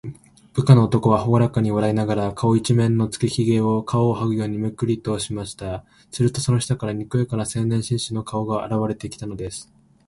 [0.53, 5.85] 部下の男は、ほがらかに笑いながら、顔いちめんのつけひげを、皮をはぐようにめくりとりました。
[6.09, 9.71] すると、その下から、にこやかな青年紳士の顔があらわれてきたのです。